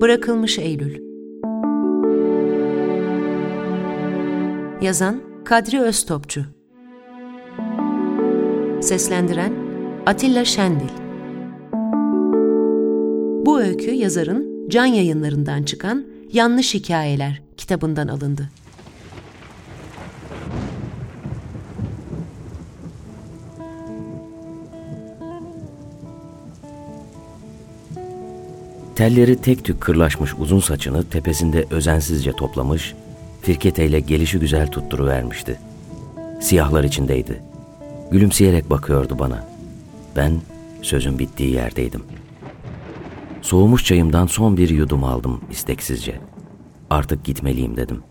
Bırakılmış 0.00 0.58
Eylül. 0.58 1.00
Yazan 4.82 5.20
Kadri 5.44 5.80
Öztopçu. 5.80 6.44
Seslendiren 8.82 9.52
Atilla 10.06 10.44
Şendil. 10.44 10.88
Bu 13.46 13.60
öykü 13.60 13.90
yazarın 13.90 14.68
Can 14.68 14.86
Yayınlarından 14.86 15.62
çıkan 15.62 16.06
Yanlış 16.32 16.74
Hikayeler 16.74 17.42
kitabından 17.56 18.08
alındı. 18.08 18.50
Telleri 28.96 29.36
tek 29.36 29.64
tük 29.64 29.80
kırlaşmış 29.80 30.34
uzun 30.38 30.60
saçını 30.60 31.04
tepesinde 31.04 31.66
özensizce 31.70 32.32
toplamış, 32.32 32.94
firketeyle 33.42 34.00
gelişi 34.00 34.38
güzel 34.38 34.70
tutturuvermişti. 34.70 35.60
Siyahlar 36.40 36.84
içindeydi. 36.84 37.42
Gülümseyerek 38.10 38.70
bakıyordu 38.70 39.18
bana. 39.18 39.48
Ben 40.16 40.40
sözün 40.82 41.18
bittiği 41.18 41.50
yerdeydim. 41.50 42.02
Soğumuş 43.42 43.84
çayımdan 43.84 44.26
son 44.26 44.56
bir 44.56 44.68
yudum 44.68 45.04
aldım 45.04 45.40
isteksizce. 45.50 46.20
Artık 46.90 47.24
gitmeliyim 47.24 47.76
dedim. 47.76 48.02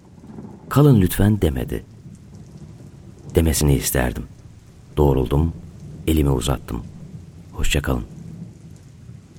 Kalın 0.69 1.01
lütfen 1.01 1.41
demedi. 1.41 1.83
Demesini 3.35 3.75
isterdim. 3.75 4.23
Doğruldum, 4.97 5.53
elimi 6.07 6.31
uzattım. 6.31 6.83
Hoşçakalın. 7.53 8.14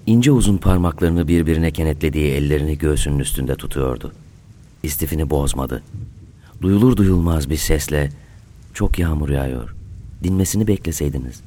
İnce 0.06 0.32
uzun 0.32 0.56
parmaklarını 0.56 1.28
birbirine 1.28 1.70
kenetlediği 1.70 2.32
ellerini 2.32 2.78
göğsünün 2.78 3.18
üstünde 3.18 3.56
tutuyordu. 3.56 4.12
İstifini 4.82 5.30
bozmadı. 5.30 5.82
Duyulur 6.62 6.96
duyulmaz 6.96 7.50
bir 7.50 7.56
sesle 7.56 8.10
çok 8.74 8.98
yağmur 8.98 9.28
yağıyor. 9.28 9.74
Dinmesini 10.22 10.66
bekleseydiniz. 10.66 11.40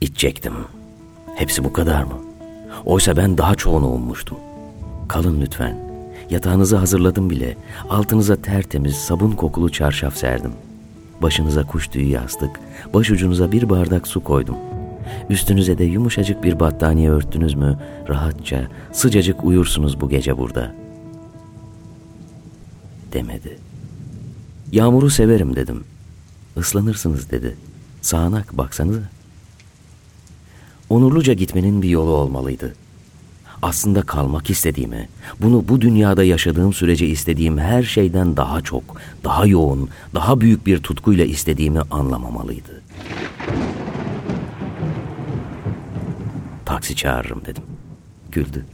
İçecektim. 0.00 0.52
Hepsi 1.36 1.64
bu 1.64 1.72
kadar 1.72 2.02
mı? 2.02 2.18
Oysa 2.84 3.16
ben 3.16 3.38
daha 3.38 3.54
çoğunu 3.54 3.88
ummuştum. 3.88 4.38
Kalın 5.08 5.40
lütfen. 5.40 5.78
Yatağınızı 6.30 6.76
hazırladım 6.76 7.30
bile. 7.30 7.56
Altınıza 7.90 8.36
tertemiz 8.36 8.96
sabun 8.96 9.32
kokulu 9.32 9.72
çarşaf 9.72 10.16
serdim. 10.16 10.52
Başınıza 11.22 11.62
kuş 11.62 11.88
tüyü 11.88 12.08
yastık, 12.08 12.60
baş 12.94 13.10
ucunuza 13.10 13.52
bir 13.52 13.68
bardak 13.68 14.08
su 14.08 14.24
koydum.'' 14.24 14.85
Üstünüze 15.30 15.78
de 15.78 15.84
yumuşacık 15.84 16.42
bir 16.42 16.60
battaniye 16.60 17.10
örttünüz 17.10 17.54
mü 17.54 17.78
rahatça, 18.08 18.68
sıcacık 18.92 19.44
uyursunuz 19.44 20.00
bu 20.00 20.08
gece 20.08 20.38
burada. 20.38 20.74
Demedi. 23.12 23.58
Yağmuru 24.72 25.10
severim 25.10 25.56
dedim. 25.56 25.84
Islanırsınız 26.56 27.30
dedi. 27.30 27.56
Sağanak 28.02 28.58
baksanıza. 28.58 29.00
Onurluca 30.90 31.32
gitmenin 31.32 31.82
bir 31.82 31.88
yolu 31.88 32.10
olmalıydı. 32.10 32.74
Aslında 33.62 34.02
kalmak 34.02 34.50
istediğimi, 34.50 35.08
bunu 35.40 35.64
bu 35.68 35.80
dünyada 35.80 36.24
yaşadığım 36.24 36.72
sürece 36.72 37.06
istediğim 37.06 37.58
her 37.58 37.82
şeyden 37.82 38.36
daha 38.36 38.60
çok, 38.60 38.82
daha 39.24 39.46
yoğun, 39.46 39.88
daha 40.14 40.40
büyük 40.40 40.66
bir 40.66 40.78
tutkuyla 40.78 41.24
istediğimi 41.24 41.80
anlamamalıydı.'' 41.90 42.82
Taksi 46.66 46.96
çağırırım 46.96 47.42
dedim. 47.44 47.62
Güldü. 48.32 48.64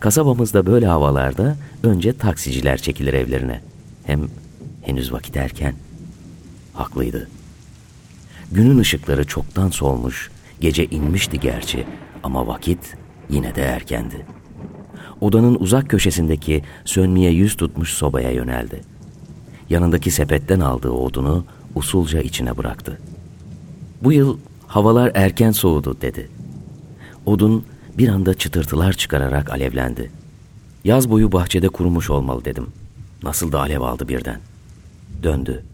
Kasabamızda 0.00 0.66
böyle 0.66 0.86
havalarda 0.86 1.56
önce 1.82 2.12
taksiciler 2.12 2.76
çekilir 2.76 3.12
evlerine. 3.12 3.60
Hem 4.04 4.28
henüz 4.82 5.12
vakit 5.12 5.36
erken. 5.36 5.74
Haklıydı. 6.74 7.28
Günün 8.52 8.78
ışıkları 8.78 9.24
çoktan 9.24 9.70
solmuş, 9.70 10.30
gece 10.60 10.86
inmişti 10.86 11.40
gerçi 11.40 11.86
ama 12.22 12.46
vakit 12.46 12.96
yine 13.30 13.54
de 13.54 13.62
erkendi. 13.62 14.26
Odanın 15.20 15.56
uzak 15.60 15.90
köşesindeki 15.90 16.62
sönmeye 16.84 17.30
yüz 17.30 17.56
tutmuş 17.56 17.92
sobaya 17.92 18.30
yöneldi. 18.30 18.80
Yanındaki 19.70 20.10
sepetten 20.10 20.60
aldığı 20.60 20.90
odunu 20.90 21.44
usulca 21.74 22.20
içine 22.20 22.56
bıraktı. 22.56 23.00
Bu 24.02 24.12
yıl 24.12 24.38
havalar 24.66 25.12
erken 25.14 25.50
soğudu 25.50 26.00
dedi. 26.00 26.28
Odun 27.26 27.64
bir 27.98 28.08
anda 28.08 28.34
çıtırtılar 28.34 28.92
çıkararak 28.92 29.50
alevlendi. 29.50 30.10
Yaz 30.84 31.10
boyu 31.10 31.32
bahçede 31.32 31.68
kurumuş 31.68 32.10
olmalı 32.10 32.44
dedim. 32.44 32.66
Nasıl 33.22 33.52
da 33.52 33.60
alev 33.60 33.80
aldı 33.80 34.08
birden. 34.08 34.40
Döndü. 35.22 35.64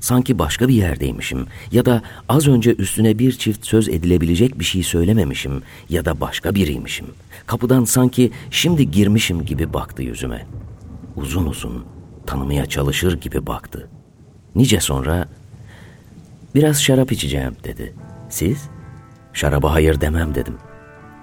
Sanki 0.00 0.38
başka 0.38 0.68
bir 0.68 0.74
yerdeymişim 0.74 1.46
ya 1.72 1.86
da 1.86 2.02
az 2.28 2.48
önce 2.48 2.74
üstüne 2.74 3.18
bir 3.18 3.32
çift 3.32 3.66
söz 3.66 3.88
edilebilecek 3.88 4.58
bir 4.58 4.64
şey 4.64 4.82
söylememişim 4.82 5.62
ya 5.88 6.04
da 6.04 6.20
başka 6.20 6.54
biriymişim. 6.54 7.06
Kapıdan 7.46 7.84
sanki 7.84 8.30
şimdi 8.50 8.90
girmişim 8.90 9.44
gibi 9.44 9.72
baktı 9.72 10.02
yüzüme. 10.02 10.46
Uzun 11.16 11.46
uzun 11.46 11.84
tanımaya 12.26 12.66
çalışır 12.66 13.20
gibi 13.20 13.46
baktı. 13.46 13.88
Nice 14.54 14.80
sonra 14.80 15.28
biraz 16.54 16.82
şarap 16.82 17.12
içeceğim 17.12 17.56
dedi. 17.64 17.94
Siz? 18.30 18.68
Şaraba 19.32 19.72
hayır 19.72 20.00
demem 20.00 20.34
dedim.'' 20.34 20.73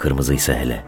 Kırmızıysa 0.01 0.53
hele. 0.53 0.83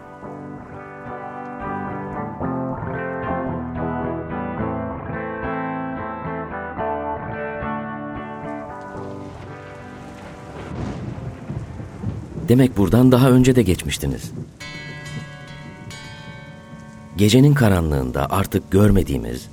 Demek 12.50 12.78
buradan 12.78 13.12
daha 13.12 13.30
önce 13.30 13.56
de 13.56 13.64
geçmiştiniz. 13.64 14.32
Gecenin 17.18 17.54
karanlığında 17.54 18.28
artık 18.30 18.72
görmediğimiz 18.72 19.48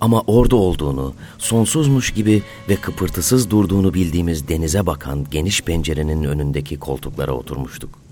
ama 0.00 0.22
orada 0.26 0.56
olduğunu, 0.56 1.14
sonsuzmuş 1.38 2.10
gibi 2.10 2.42
ve 2.68 2.76
kıpırtısız 2.76 3.50
durduğunu 3.50 3.94
bildiğimiz 3.94 4.48
denize 4.48 4.86
bakan 4.86 5.26
geniş 5.30 5.62
pencerenin 5.62 6.24
önündeki 6.24 6.78
koltuklara 6.78 7.32
oturmuştuk. 7.32 8.07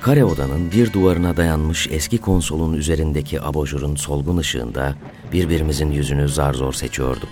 Kare 0.00 0.24
odanın 0.24 0.72
bir 0.72 0.92
duvarına 0.92 1.36
dayanmış 1.36 1.88
eski 1.90 2.18
konsolun 2.18 2.72
üzerindeki 2.72 3.42
abajurun 3.42 3.96
solgun 3.96 4.36
ışığında 4.36 4.94
birbirimizin 5.32 5.90
yüzünü 5.90 6.28
zar 6.28 6.54
zor 6.54 6.72
seçiyorduk. 6.72 7.28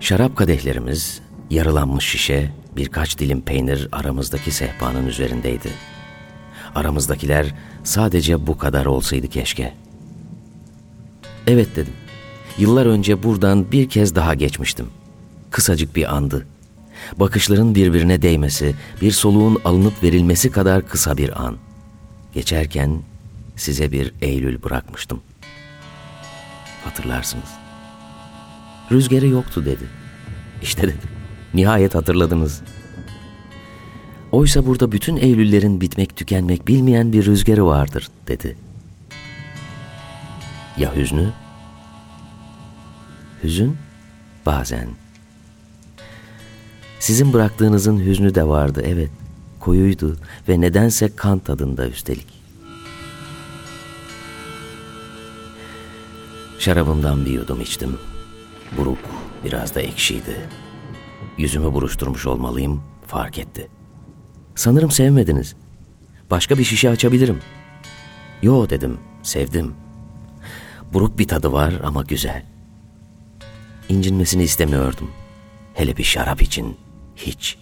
Şarap 0.00 0.36
kadehlerimiz, 0.36 1.20
yarılanmış 1.50 2.04
şişe, 2.04 2.52
birkaç 2.76 3.18
dilim 3.18 3.40
peynir 3.40 3.88
aramızdaki 3.92 4.50
sehpanın 4.50 5.06
üzerindeydi. 5.06 5.68
Aramızdakiler 6.74 7.54
sadece 7.84 8.46
bu 8.46 8.58
kadar 8.58 8.86
olsaydı 8.86 9.28
keşke. 9.28 9.74
Evet 11.46 11.76
dedim. 11.76 11.94
Yıllar 12.58 12.86
önce 12.86 13.22
buradan 13.22 13.72
bir 13.72 13.88
kez 13.88 14.14
daha 14.14 14.34
geçmiştim. 14.34 14.86
Kısacık 15.50 15.96
bir 15.96 16.14
andı 16.16 16.46
bakışların 17.16 17.74
birbirine 17.74 18.22
değmesi, 18.22 18.74
bir 19.00 19.12
soluğun 19.12 19.60
alınıp 19.64 20.02
verilmesi 20.02 20.50
kadar 20.50 20.88
kısa 20.88 21.16
bir 21.16 21.44
an. 21.44 21.56
Geçerken 22.34 23.02
size 23.56 23.92
bir 23.92 24.12
Eylül 24.22 24.62
bırakmıştım. 24.62 25.20
Hatırlarsınız. 26.84 27.48
Rüzgarı 28.92 29.26
yoktu 29.26 29.64
dedi. 29.64 29.84
İşte 30.62 30.82
dedim. 30.82 31.10
Nihayet 31.54 31.94
hatırladınız. 31.94 32.62
Oysa 34.32 34.66
burada 34.66 34.92
bütün 34.92 35.16
Eylüllerin 35.16 35.80
bitmek 35.80 36.16
tükenmek 36.16 36.68
bilmeyen 36.68 37.12
bir 37.12 37.26
rüzgarı 37.26 37.66
vardır 37.66 38.08
dedi. 38.28 38.56
Ya 40.76 40.96
hüznü? 40.96 41.32
Hüzün 43.42 43.76
bazen 44.46 44.88
sizin 47.06 47.32
bıraktığınızın 47.32 47.98
hüznü 47.98 48.34
de 48.34 48.48
vardı 48.48 48.82
evet. 48.86 49.10
Koyuydu 49.60 50.16
ve 50.48 50.60
nedense 50.60 51.16
kan 51.16 51.38
tadında 51.38 51.88
üstelik. 51.88 52.26
Şarabımdan 56.58 57.26
bir 57.26 57.30
yudum 57.30 57.60
içtim. 57.60 57.98
Buruk, 58.76 58.98
biraz 59.44 59.74
da 59.74 59.80
ekşiydi. 59.80 60.48
Yüzümü 61.38 61.72
buruşturmuş 61.72 62.26
olmalıyım, 62.26 62.82
fark 63.06 63.38
etti. 63.38 63.68
Sanırım 64.54 64.90
sevmediniz. 64.90 65.56
Başka 66.30 66.58
bir 66.58 66.64
şişe 66.64 66.90
açabilirim. 66.90 67.38
Yo 68.42 68.70
dedim, 68.70 68.98
sevdim. 69.22 69.74
Buruk 70.92 71.18
bir 71.18 71.28
tadı 71.28 71.52
var 71.52 71.74
ama 71.84 72.02
güzel. 72.02 72.46
İncinmesini 73.88 74.42
istemiyordum. 74.42 75.10
Hele 75.74 75.96
bir 75.96 76.04
şarap 76.04 76.42
için 76.42 76.76
hiç. 77.16 77.56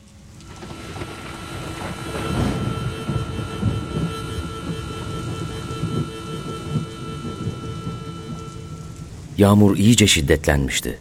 Yağmur 9.38 9.76
iyice 9.76 10.06
şiddetlenmişti. 10.06 10.98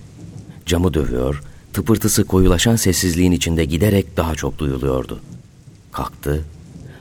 Camı 0.65 0.93
dövüyor, 0.93 1.43
tıpırtısı 1.73 2.23
koyulaşan 2.23 2.75
sessizliğin 2.75 3.31
içinde 3.31 3.65
giderek 3.65 4.17
daha 4.17 4.35
çok 4.35 4.57
duyuluyordu. 4.57 5.19
Kalktı, 5.91 6.45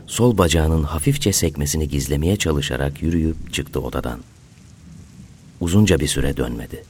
sol 0.06 0.38
bacağının 0.38 0.82
hafifçe 0.82 1.32
sekmesini 1.32 1.88
gizlemeye 1.88 2.36
çalışarak 2.36 3.02
yürüyüp 3.02 3.52
çıktı 3.52 3.80
odadan. 3.80 4.20
Uzunca 5.60 6.00
bir 6.00 6.08
süre 6.08 6.36
dönmedi. 6.36 6.84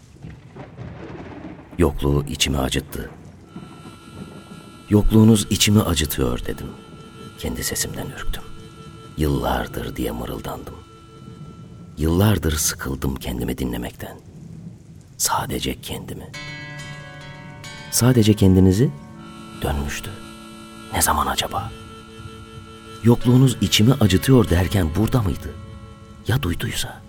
Yokluğu 1.79 2.25
içimi 2.29 2.58
acıttı.'' 2.58 3.22
Yokluğunuz 4.93 5.47
içimi 5.50 5.83
acıtıyor 5.83 6.47
dedim. 6.47 6.67
Kendi 7.39 7.65
sesimden 7.65 8.06
ürktüm. 8.06 8.43
Yıllardır 9.17 9.97
diye 9.97 10.11
mırıldandım. 10.11 10.75
Yıllardır 11.99 12.56
sıkıldım 12.56 13.17
kendimi 13.17 13.59
dinlemekten. 13.59 14.21
Sadece 15.17 15.81
kendimi. 15.81 16.33
Sadece 17.91 18.35
kendinizi 18.35 18.91
dönmüştü. 19.62 20.11
Ne 20.93 21.03
zaman 21.03 21.27
acaba? 21.27 21.71
Yokluğunuz 23.05 23.56
içimi 23.61 23.93
acıtıyor 23.93 24.50
derken 24.50 24.91
burada 24.97 25.23
mıydı? 25.23 25.55
Ya 26.29 26.43
duyduysa? 26.43 27.03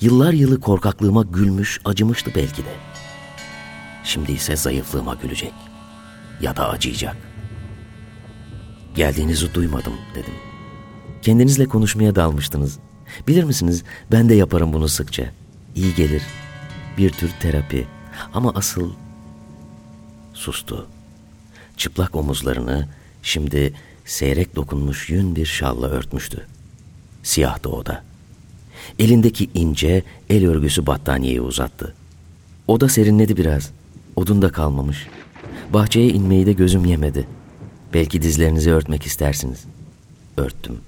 Yıllar 0.00 0.32
yılı 0.32 0.60
korkaklığıma 0.60 1.22
gülmüş, 1.22 1.80
acımıştı 1.84 2.30
belki 2.34 2.64
de. 2.64 2.74
Şimdi 4.04 4.32
ise 4.32 4.56
zayıflığıma 4.56 5.14
gülecek. 5.14 5.52
Ya 6.40 6.56
da 6.56 6.68
acıyacak. 6.68 7.16
Geldiğinizi 8.94 9.54
duymadım 9.54 9.92
dedim. 10.14 10.34
Kendinizle 11.22 11.64
konuşmaya 11.64 12.14
dalmıştınız. 12.14 12.78
Bilir 13.28 13.44
misiniz 13.44 13.84
ben 14.12 14.28
de 14.28 14.34
yaparım 14.34 14.72
bunu 14.72 14.88
sıkça. 14.88 15.32
İyi 15.74 15.94
gelir. 15.94 16.22
Bir 16.98 17.10
tür 17.10 17.30
terapi. 17.40 17.86
Ama 18.34 18.52
asıl 18.54 18.92
sustu. 20.34 20.86
Çıplak 21.76 22.16
omuzlarını 22.16 22.88
şimdi 23.22 23.74
seyrek 24.04 24.56
dokunmuş 24.56 25.10
yün 25.10 25.36
bir 25.36 25.46
şalla 25.46 25.86
örtmüştü. 25.86 26.46
Siyahtı 27.22 27.68
o 27.68 27.86
da. 27.86 28.04
Elindeki 28.98 29.50
ince 29.54 30.02
el 30.30 30.46
örgüsü 30.46 30.86
battaniyeyi 30.86 31.40
uzattı. 31.40 31.94
O 32.66 32.80
da 32.80 32.88
serinledi 32.88 33.36
biraz. 33.36 33.70
Odun 34.16 34.42
da 34.42 34.52
kalmamış. 34.52 35.06
Bahçeye 35.72 36.08
inmeyi 36.08 36.46
de 36.46 36.52
gözüm 36.52 36.84
yemedi. 36.84 37.28
Belki 37.94 38.22
dizlerinizi 38.22 38.72
örtmek 38.72 39.02
istersiniz. 39.06 39.64
Örttüm. 40.36 40.80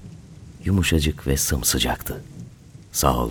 Yumuşacık 0.64 1.26
ve 1.26 1.36
sımsıcaktı. 1.36 2.22
Sağ 2.92 3.16
ol. 3.16 3.30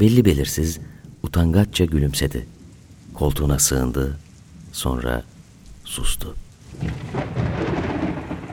Belli 0.00 0.24
belirsiz, 0.24 0.78
utangaçça 1.22 1.84
gülümsedi. 1.84 2.46
Koltuğuna 3.14 3.58
sığındı, 3.58 4.18
sonra 4.72 5.24
sustu. 5.84 6.34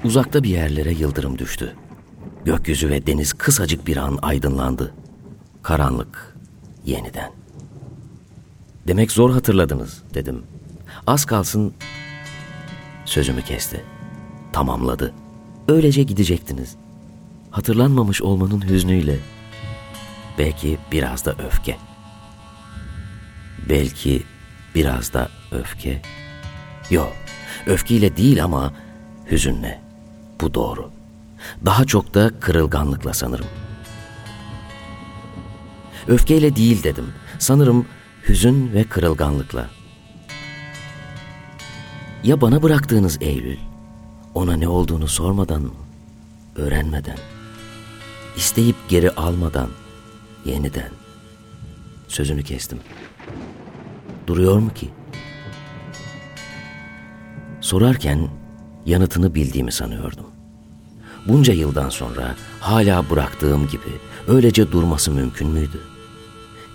Uzakta 0.03 0.43
bir 0.43 0.49
yerlere 0.49 0.93
yıldırım 0.93 1.37
düştü. 1.37 1.75
Gökyüzü 2.45 2.89
ve 2.89 3.07
deniz 3.07 3.33
kısacık 3.33 3.87
bir 3.87 3.97
an 3.97 4.19
aydınlandı. 4.21 4.93
Karanlık 5.63 6.35
yeniden. 6.85 7.31
Demek 8.87 9.11
zor 9.11 9.31
hatırladınız 9.31 10.03
dedim. 10.13 10.43
Az 11.07 11.25
kalsın 11.25 11.73
sözümü 13.05 13.41
kesti. 13.41 13.83
Tamamladı. 14.53 15.13
Öylece 15.67 16.03
gidecektiniz. 16.03 16.75
Hatırlanmamış 17.51 18.21
olmanın 18.21 18.69
hüznüyle. 18.69 19.19
Belki 20.37 20.77
biraz 20.91 21.25
da 21.25 21.31
öfke. 21.47 21.77
Belki 23.69 24.23
biraz 24.75 25.13
da 25.13 25.29
öfke. 25.51 26.01
Yok, 26.89 27.13
öfkeyle 27.65 28.17
değil 28.17 28.43
ama 28.43 28.73
hüzünle. 29.31 29.81
Bu 30.41 30.53
doğru. 30.53 30.91
Daha 31.65 31.85
çok 31.85 32.13
da 32.13 32.39
kırılganlıkla 32.39 33.13
sanırım. 33.13 33.47
Öfkeyle 36.07 36.55
değil 36.55 36.83
dedim. 36.83 37.13
Sanırım 37.39 37.85
hüzün 38.29 38.73
ve 38.73 38.83
kırılganlıkla. 38.83 39.76
Ya 42.23 42.41
bana 42.41 42.63
bıraktığınız 42.63 43.17
Eylül, 43.21 43.57
ona 44.33 44.57
ne 44.57 44.67
olduğunu 44.67 45.07
sormadan 45.07 45.71
öğrenmeden, 46.55 47.17
isteyip 48.37 48.75
geri 48.89 49.11
almadan, 49.11 49.69
yeniden. 50.45 50.89
Sözünü 52.07 52.43
kestim. 52.43 52.79
Duruyor 54.27 54.57
mu 54.59 54.73
ki? 54.73 54.89
Sorarken 57.61 58.29
yanıtını 58.85 59.35
bildiğimi 59.35 59.71
sanıyordum. 59.71 60.25
Bunca 61.27 61.53
yıldan 61.53 61.89
sonra 61.89 62.35
hala 62.59 63.09
bıraktığım 63.09 63.67
gibi 63.67 63.91
öylece 64.27 64.71
durması 64.71 65.11
mümkün 65.11 65.47
müydü? 65.47 65.81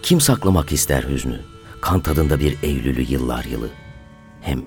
Kim 0.03 0.21
saklamak 0.21 0.73
ister 0.73 1.03
hüznü? 1.03 1.41
Kan 1.81 2.01
tadında 2.01 2.41
bir 2.41 2.59
Eylül'ü 2.63 3.03
yıllar 3.03 3.45
yılı. 3.45 3.69
Hem 4.41 4.63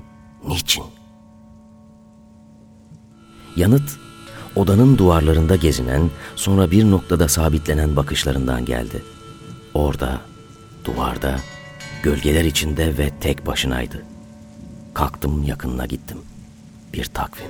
niçin? 0.47 0.83
Yanıt 3.55 3.97
odanın 4.55 4.97
duvarlarında 4.97 5.55
gezinen, 5.55 6.09
sonra 6.35 6.71
bir 6.71 6.91
noktada 6.91 7.27
sabitlenen 7.27 7.95
bakışlarından 7.95 8.65
geldi. 8.65 9.03
Orada, 9.73 10.21
duvarda, 10.85 11.35
gölgeler 12.03 12.45
içinde 12.45 12.97
ve 12.97 13.11
tek 13.19 13.45
başınaydı. 13.45 14.03
Kalktım 14.93 15.43
yakınına 15.43 15.85
gittim. 15.85 16.17
Bir 16.93 17.05
takvim. 17.05 17.47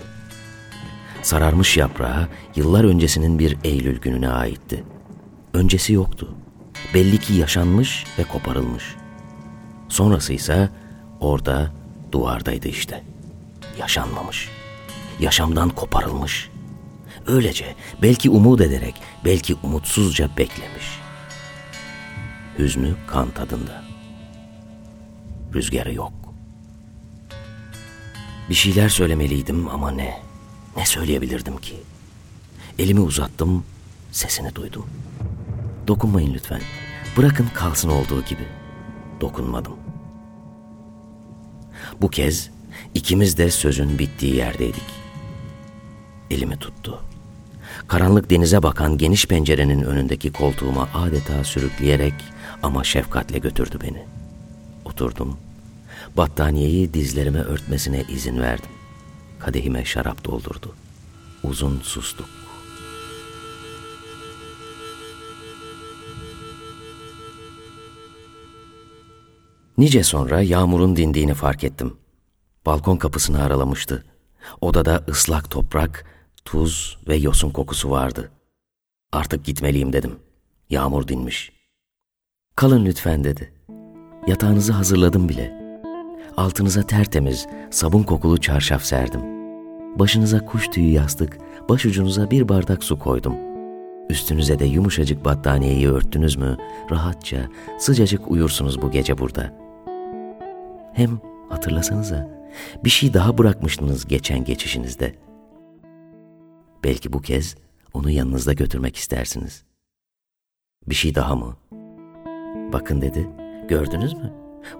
Sararmış 1.21 1.77
yaprağı 1.77 2.27
yıllar 2.55 2.83
öncesinin 2.83 3.39
bir 3.39 3.57
Eylül 3.63 3.99
gününe 3.99 4.29
aitti. 4.29 4.83
Öncesi 5.53 5.93
yoktu. 5.93 6.35
Belli 6.93 7.17
ki 7.17 7.33
yaşanmış 7.33 8.05
ve 8.19 8.23
koparılmış. 8.23 8.95
Sonrası 9.89 10.33
ise 10.33 10.69
orada 11.19 11.71
duvardaydı 12.15 12.67
işte. 12.67 13.03
Yaşanmamış. 13.79 14.49
Yaşamdan 15.19 15.69
koparılmış. 15.69 16.49
Öylece 17.27 17.75
belki 18.01 18.29
umut 18.29 18.61
ederek, 18.61 18.95
belki 19.25 19.55
umutsuzca 19.63 20.29
beklemiş. 20.37 20.99
Hüznü 22.59 22.95
kan 23.07 23.31
tadında. 23.31 23.83
Rüzgarı 25.53 25.93
yok. 25.93 26.13
Bir 28.49 28.55
şeyler 28.55 28.89
söylemeliydim 28.89 29.67
ama 29.67 29.91
ne? 29.91 30.21
Ne 30.77 30.85
söyleyebilirdim 30.85 31.57
ki? 31.57 31.75
Elimi 32.79 32.99
uzattım, 32.99 33.63
sesini 34.11 34.55
duydum. 34.55 34.85
Dokunmayın 35.87 36.33
lütfen. 36.33 36.61
Bırakın 37.17 37.47
kalsın 37.53 37.89
olduğu 37.89 38.23
gibi. 38.23 38.47
Dokunmadım. 39.21 39.94
Bu 42.01 42.09
kez 42.09 42.49
ikimiz 42.93 43.37
de 43.37 43.51
sözün 43.51 43.99
bittiği 43.99 44.35
yerdeydik. 44.35 44.83
Elimi 46.31 46.57
tuttu. 46.57 47.01
Karanlık 47.87 48.29
denize 48.29 48.63
bakan 48.63 48.97
geniş 48.97 49.25
pencerenin 49.25 49.81
önündeki 49.81 50.31
koltuğuma 50.31 50.89
adeta 50.93 51.43
sürükleyerek 51.43 52.13
ama 52.63 52.83
şefkatle 52.83 53.39
götürdü 53.39 53.79
beni. 53.83 54.03
Oturdum. 54.85 55.37
Battaniyeyi 56.17 56.93
dizlerime 56.93 57.39
örtmesine 57.39 58.03
izin 58.09 58.39
verdim. 58.39 58.69
Kadehime 59.39 59.85
şarap 59.85 60.25
doldurdu. 60.25 60.75
Uzun 61.43 61.79
sustuk. 61.83 62.44
Nice 69.77 70.03
sonra 70.03 70.41
yağmurun 70.41 70.95
dindiğini 70.95 71.33
fark 71.33 71.63
ettim. 71.63 71.97
Balkon 72.65 72.97
kapısını 72.97 73.43
aralamıştı. 73.43 74.05
Odada 74.61 75.03
ıslak 75.09 75.51
toprak, 75.51 76.05
tuz 76.45 76.97
ve 77.07 77.15
yosun 77.15 77.49
kokusu 77.49 77.91
vardı. 77.91 78.31
Artık 79.11 79.45
gitmeliyim 79.45 79.93
dedim. 79.93 80.15
Yağmur 80.69 81.07
dinmiş. 81.07 81.51
Kalın 82.55 82.85
lütfen 82.85 83.23
dedi. 83.23 83.53
Yatağınızı 84.27 84.73
hazırladım 84.73 85.29
bile. 85.29 85.65
Altınıza 86.37 86.81
tertemiz, 86.81 87.47
sabun 87.71 88.03
kokulu 88.03 88.37
çarşaf 88.37 88.83
serdim. 88.83 89.21
Başınıza 89.99 90.45
kuş 90.45 90.67
tüyü 90.67 90.91
yastık, 90.91 91.37
başucunuza 91.69 92.31
bir 92.31 92.49
bardak 92.49 92.83
su 92.83 92.99
koydum. 92.99 93.35
Üstünüze 94.09 94.59
de 94.59 94.65
yumuşacık 94.65 95.25
battaniyeyi 95.25 95.89
örttünüz 95.89 96.35
mü, 96.35 96.57
rahatça, 96.91 97.37
sıcacık 97.79 98.31
uyursunuz 98.31 98.81
bu 98.81 98.91
gece 98.91 99.17
burada. 99.17 99.64
Hem 100.95 101.19
hatırlasanıza, 101.49 102.29
bir 102.83 102.89
şey 102.89 103.13
daha 103.13 103.37
bırakmıştınız 103.37 104.05
geçen 104.05 104.43
geçişinizde. 104.43 105.15
Belki 106.83 107.13
bu 107.13 107.21
kez 107.21 107.55
onu 107.93 108.09
yanınızda 108.09 108.53
götürmek 108.53 108.95
istersiniz. 108.95 109.63
Bir 110.87 110.95
şey 110.95 111.15
daha 111.15 111.35
mı? 111.35 111.57
Bakın 112.73 113.01
dedi, 113.01 113.29
Gördünüz 113.67 114.13
mü? 114.13 114.33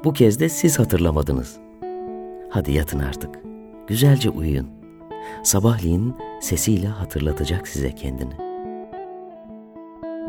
Bu 0.04 0.14
kez 0.14 0.40
de 0.40 0.50
siz 0.50 0.80
hatırlamadınız. 0.80 1.58
Hadi 2.50 2.72
yatın 2.72 3.00
artık. 3.00 3.40
Güzelce 3.88 4.30
uyuyun. 4.30 4.68
Sabahleyin 5.44 6.16
sesiyle 6.42 6.88
hatırlatacak 6.88 7.68
size 7.68 7.96
kendini. 7.96 8.34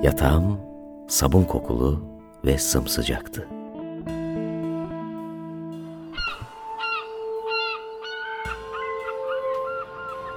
Yatağım 0.03 0.61
sabun 1.09 1.45
kokulu 1.45 2.05
ve 2.45 2.59
sımsıcaktı. 2.59 3.49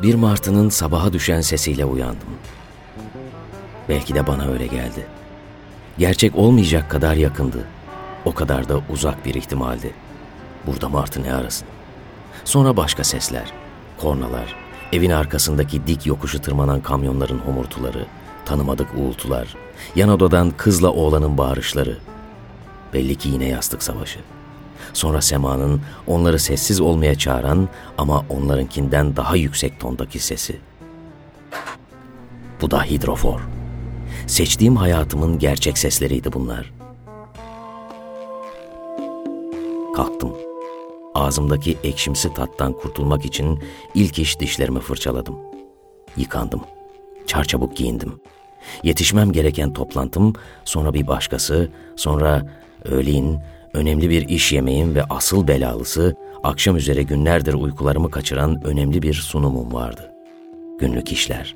Bir 0.02 0.16
martının 0.16 0.70
sabaha 0.70 1.14
düşen 1.14 1.42
sesiyle 1.42 1.86
uyandım. 1.86 2.30
Belki 3.90 4.16
de 4.16 4.28
bana 4.28 4.48
öyle 4.48 4.68
geldi. 4.68 5.08
Gerçek 5.98 6.36
olmayacak 6.36 6.90
kadar 6.90 7.16
yakındı. 7.16 7.66
O 8.26 8.34
kadar 8.34 8.70
da 8.70 8.82
uzak 8.90 9.26
bir 9.26 9.36
ihtimaldi. 9.36 9.94
Burada 10.68 10.90
martı 10.90 11.24
ne 11.24 11.34
arasın? 11.34 11.68
Sonra 12.46 12.78
başka 12.78 13.04
sesler, 13.04 13.54
kornalar, 13.98 14.56
evin 14.94 15.10
arkasındaki 15.10 15.88
dik 15.88 16.06
yokuşu 16.06 16.42
tırmanan 16.42 16.82
kamyonların 16.82 17.40
homurtuları, 17.40 18.06
tanımadık 18.46 18.88
uğultular, 18.98 19.56
yan 19.96 20.10
odadan 20.10 20.52
kızla 20.58 20.92
oğlanın 20.92 21.38
bağırışları. 21.38 21.98
Belli 22.94 23.16
ki 23.16 23.30
yine 23.30 23.46
yastık 23.46 23.84
savaşı. 23.84 24.20
Sonra 24.94 25.22
semanın 25.22 25.82
onları 26.08 26.40
sessiz 26.40 26.82
olmaya 26.82 27.16
çağıran 27.16 27.70
ama 27.98 28.26
onlarınkinden 28.30 29.16
daha 29.16 29.36
yüksek 29.36 29.80
tondaki 29.80 30.20
sesi. 30.20 30.58
Bu 32.62 32.72
da 32.72 32.84
hidrofor. 32.84 33.40
Seçtiğim 34.28 34.76
hayatımın 34.76 35.40
gerçek 35.40 35.78
sesleriydi 35.78 36.34
bunlar. 36.34 36.74
Kalktım. 39.96 40.34
Ağzımdaki 41.16 41.78
ekşimsi 41.84 42.34
tattan 42.34 42.74
kurtulmak 42.74 43.26
için 43.26 43.64
ilk 43.96 44.20
iş 44.20 44.40
dişlerimi 44.40 44.80
fırçaladım. 44.80 45.36
Yıkandım. 46.18 46.62
Çarçabuk 47.28 47.78
giyindim. 47.78 48.20
Yetişmem 48.84 49.32
gereken 49.32 49.74
toplantım, 49.74 50.34
sonra 50.66 50.94
bir 50.94 51.08
başkası, 51.08 51.70
sonra 51.96 52.60
öğleyin 52.86 53.40
önemli 53.74 54.10
bir 54.10 54.30
iş 54.30 54.52
yemeğim 54.52 54.96
ve 54.96 55.04
asıl 55.04 55.48
belalısı 55.48 56.16
akşam 56.44 56.78
üzere 56.78 57.04
günlerdir 57.04 57.54
uykularımı 57.54 58.12
kaçıran 58.12 58.62
önemli 58.64 59.02
bir 59.02 59.14
sunumum 59.14 59.74
vardı. 59.74 60.12
Günlük 60.80 61.12
işler. 61.12 61.56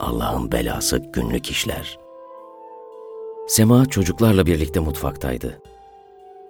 Allah'ın 0.00 0.52
belası 0.52 0.98
günlük 0.98 1.50
işler. 1.50 1.98
Sema 3.48 3.86
çocuklarla 3.86 4.46
birlikte 4.46 4.80
mutfaktaydı. 4.80 5.60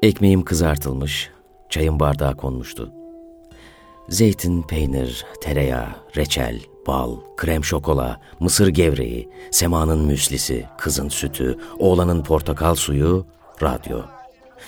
Ekmeğim 0.03 0.45
kızartılmış, 0.45 1.31
çayın 1.69 2.01
bardağı 2.01 2.37
konmuştu. 2.37 2.93
Zeytin, 4.09 4.63
peynir, 4.63 5.27
tereyağı, 5.43 5.89
reçel, 6.17 6.61
bal, 6.87 7.17
krem 7.37 7.65
şokola, 7.65 8.21
mısır 8.41 8.69
gevreği, 8.69 9.29
Sema'nın 9.51 9.99
müslisi, 9.99 10.67
kızın 10.79 11.09
sütü, 11.09 11.59
oğlanın 11.79 12.23
portakal 12.23 12.75
suyu, 12.75 13.27
radyo. 13.63 14.01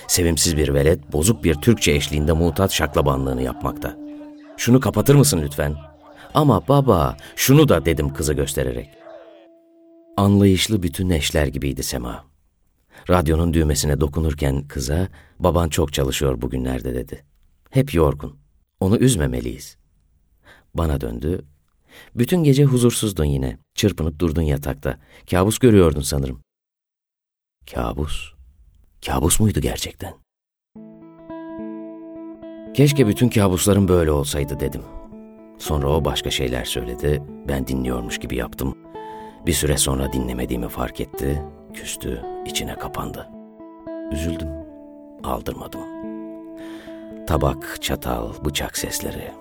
Sevimsiz 0.07 0.57
bir 0.57 0.73
velet 0.73 1.13
bozuk 1.13 1.43
bir 1.43 1.55
Türkçe 1.55 1.91
eşliğinde 1.91 2.33
mutat 2.33 2.71
şaklabanlığını 2.71 3.41
yapmakta. 3.41 3.97
Şunu 4.57 4.79
kapatır 4.79 5.15
mısın 5.15 5.41
lütfen? 5.43 5.75
Ama 6.33 6.67
baba, 6.67 7.17
şunu 7.35 7.69
da 7.69 7.85
dedim 7.85 8.13
kızı 8.13 8.33
göstererek. 8.33 8.89
Anlayışlı 10.17 10.83
bütün 10.83 11.09
eşler 11.09 11.47
gibiydi 11.47 11.83
Sema. 11.83 12.25
Radyonun 13.09 13.53
düğmesine 13.53 13.99
dokunurken 14.01 14.67
kıza, 14.67 15.07
baban 15.39 15.69
çok 15.69 15.93
çalışıyor 15.93 16.41
bugünlerde 16.41 16.95
dedi. 16.95 17.25
Hep 17.69 17.93
yorgun. 17.93 18.37
Onu 18.79 18.97
üzmemeliyiz. 18.97 19.77
Bana 20.73 21.01
döndü. 21.01 21.45
Bütün 22.15 22.43
gece 22.43 22.63
huzursuzdun 22.63 23.25
yine. 23.25 23.57
Çırpınıp 23.75 24.19
durdun 24.19 24.41
yatakta. 24.41 24.99
Kabus 25.31 25.59
görüyordun 25.59 26.01
sanırım. 26.01 26.41
Kabus? 27.73 28.36
Kabus 29.05 29.39
muydu 29.39 29.59
gerçekten? 29.59 30.13
Keşke 32.73 33.07
bütün 33.07 33.29
kabuslarım 33.29 33.87
böyle 33.87 34.11
olsaydı 34.11 34.59
dedim. 34.59 34.81
Sonra 35.57 35.87
o 35.89 36.05
başka 36.05 36.31
şeyler 36.31 36.65
söyledi. 36.65 37.23
Ben 37.47 37.67
dinliyormuş 37.67 38.19
gibi 38.19 38.35
yaptım. 38.35 38.77
Bir 39.45 39.53
süre 39.53 39.77
sonra 39.77 40.13
dinlemediğimi 40.13 40.67
fark 40.67 41.01
etti. 41.01 41.41
Küstü, 41.73 42.21
içine 42.45 42.75
kapandı. 42.75 43.29
Üzüldüm. 44.11 44.49
Aldırmadım. 45.23 45.81
Tabak, 47.27 47.81
çatal, 47.81 48.29
bıçak 48.45 48.77
sesleri. 48.77 49.31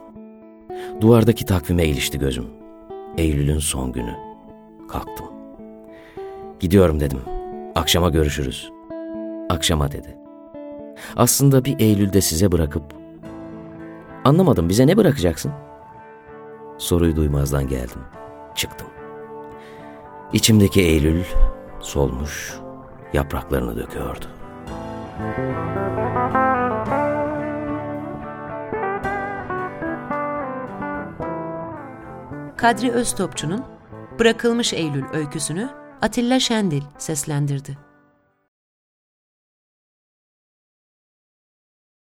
Duvardaki 1.00 1.44
takvime 1.44 1.84
ilişti 1.86 2.18
gözüm. 2.18 2.46
Eylül'ün 3.18 3.58
son 3.58 3.92
günü. 3.92 4.14
Kalktım. 4.88 5.26
Gidiyorum 6.60 7.00
dedim. 7.00 7.20
Akşama 7.74 8.08
görüşürüz. 8.10 8.75
Akşama 9.48 9.92
dedi. 9.92 10.16
Aslında 11.16 11.64
bir 11.64 11.80
Eylül'de 11.80 12.20
size 12.20 12.52
bırakıp... 12.52 12.82
Anlamadım 14.24 14.68
bize 14.68 14.86
ne 14.86 14.96
bırakacaksın? 14.96 15.52
Soruyu 16.78 17.16
duymazdan 17.16 17.68
geldim. 17.68 18.00
Çıktım. 18.54 18.88
İçimdeki 20.32 20.80
Eylül 20.82 21.24
solmuş, 21.80 22.60
yapraklarını 23.12 23.76
döküyordu. 23.76 24.26
Kadri 32.56 32.90
Öztopçu'nun 32.92 33.64
Bırakılmış 34.18 34.72
Eylül 34.72 35.04
öyküsünü 35.12 35.70
Atilla 36.02 36.40
Şendil 36.40 36.82
seslendirdi. 36.98 37.85